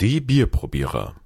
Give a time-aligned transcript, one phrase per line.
[0.00, 1.20] Die Bierprobierer.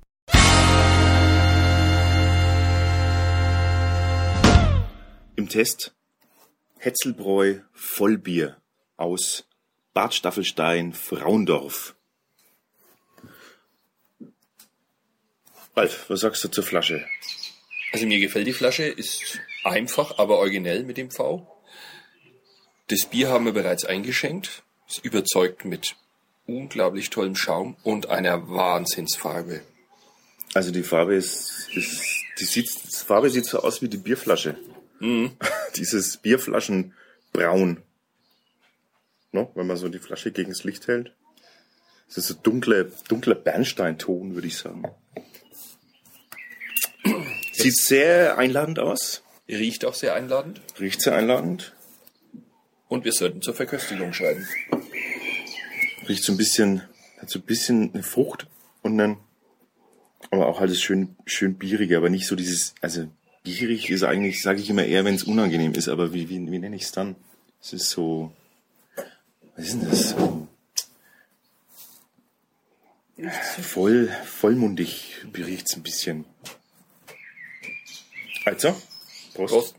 [5.37, 5.95] Im Test
[6.79, 8.61] Hetzelbräu Vollbier
[8.97, 9.47] aus
[9.93, 11.95] Bad Staffelstein, Frauendorf.
[15.77, 17.07] Ralf, was sagst du zur Flasche?
[17.93, 21.47] Also mir gefällt die Flasche, ist einfach, aber originell mit dem V.
[22.89, 24.65] Das Bier haben wir bereits eingeschenkt.
[24.89, 25.95] Ist überzeugt mit
[26.47, 29.61] unglaublich tollem Schaum und einer Wahnsinnsfarbe.
[30.53, 32.03] Also die Farbe ist, ist
[32.39, 34.57] die, sieht, die Farbe sieht so aus wie die Bierflasche.
[35.77, 37.83] Dieses Bierflaschenbraun.
[39.33, 41.13] No, wenn man so die Flasche gegen das Licht hält.
[42.07, 44.85] Das ist so dunkler, dunkler Bernsteinton, würde ich sagen.
[47.53, 49.23] Sieht sehr einladend aus.
[49.49, 50.61] Riecht auch sehr einladend.
[50.79, 51.75] Riecht sehr einladend.
[52.89, 54.47] Und wir sollten zur Verköstigung schreiben.
[56.09, 56.83] Riecht so ein bisschen,
[57.19, 58.47] hat so ein bisschen eine Frucht
[58.83, 59.17] und dann,
[60.31, 63.09] aber auch alles schön, schön bierig, aber nicht so dieses, also
[63.43, 66.59] bierig ist eigentlich, sage ich immer eher, wenn es unangenehm ist, aber wie, wie, wie
[66.59, 67.17] nenne ich es dann?
[67.61, 68.33] Es ist so,
[69.57, 70.11] was ist denn das?
[73.17, 76.25] So, voll, vollmundig riecht's ein bisschen.
[78.45, 78.75] Also,
[79.35, 79.53] Prost.
[79.53, 79.75] Prost.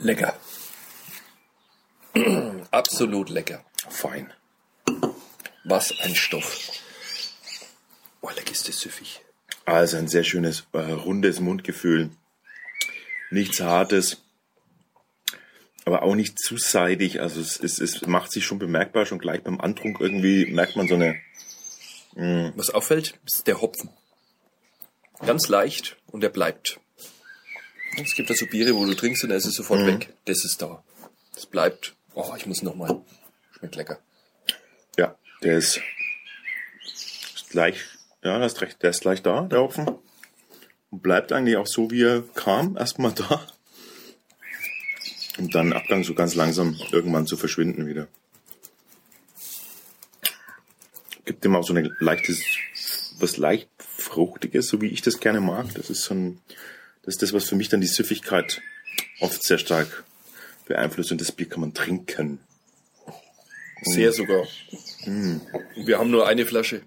[0.00, 0.34] Lecker.
[2.70, 3.64] Absolut lecker.
[3.88, 4.32] Fein.
[5.64, 6.70] Was ein Stoff.
[8.22, 9.22] Oh, lecker ist das süffig.
[9.66, 12.10] Also ein sehr schönes, äh, rundes Mundgefühl.
[13.30, 14.22] Nichts Hartes,
[15.84, 17.20] aber auch nicht zu seidig.
[17.20, 20.88] Also es, es, es macht sich schon bemerkbar, schon gleich beim Antrunk irgendwie merkt man
[20.88, 21.20] so eine,
[22.56, 23.90] Was auffällt, ist der Hopfen.
[25.20, 26.80] Ganz leicht und er bleibt.
[27.96, 30.14] Es gibt ja so Biere, wo du trinkst und er ist es sofort weg.
[30.24, 30.82] Das ist da.
[31.34, 31.94] Das bleibt.
[32.14, 33.02] Oh, ich muss noch mal.
[33.58, 34.00] Schmeckt lecker.
[34.96, 35.80] ja, der ist,
[37.34, 37.80] ist gleich,
[38.22, 39.88] ja, du hast recht, der ist gleich da, der Hopfen.
[40.90, 43.46] Und bleibt eigentlich auch so, wie er kam, erstmal da.
[45.38, 48.08] Und dann Abgang so ganz langsam irgendwann zu verschwinden wieder.
[51.24, 52.42] Gibt ihm auch so ein leichtes,
[53.18, 55.72] was leicht Fruchtiges, so wie ich das gerne mag.
[55.74, 56.40] Das ist so ein,
[57.02, 58.60] das ist das, was für mich dann die Süffigkeit
[59.20, 60.04] oft sehr stark
[60.66, 62.40] beeinflusst und das Bier kann man trinken.
[63.82, 64.46] Sehr sogar.
[65.06, 65.40] Und
[65.76, 66.82] wir haben nur eine Flasche.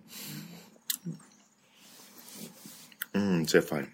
[3.13, 3.93] Mm, sehr fein.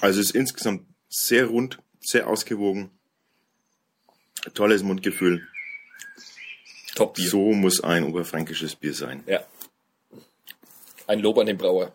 [0.00, 2.90] Also es ist insgesamt sehr rund, sehr ausgewogen.
[4.54, 5.46] Tolles Mundgefühl.
[6.96, 7.28] Top Bier.
[7.28, 9.22] So muss ein oberfränkisches Bier sein.
[9.26, 9.44] Ja.
[11.06, 11.94] Ein Lob an den Brauer.